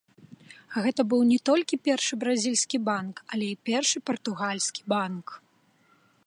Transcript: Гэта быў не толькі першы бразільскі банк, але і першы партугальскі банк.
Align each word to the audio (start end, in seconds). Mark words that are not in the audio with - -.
Гэта 0.85 1.01
быў 1.09 1.19
не 1.31 1.35
толькі 1.49 1.79
першы 1.87 2.13
бразільскі 2.23 2.77
банк, 2.87 3.15
але 3.35 3.45
і 3.53 3.59
першы 3.69 3.97
партугальскі 4.09 4.81
банк. 4.97 5.25